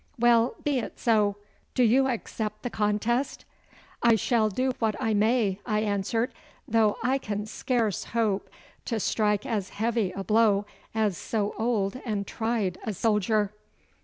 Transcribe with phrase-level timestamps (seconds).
[0.17, 1.35] Well, be it so.
[1.75, 3.45] Do you accept the contest?'
[4.01, 6.33] 'I shall do what I may,' I answered,
[6.67, 8.49] 'though I can scarce hope
[8.85, 13.53] to strike as heavy a blow as so old and tried a soldier.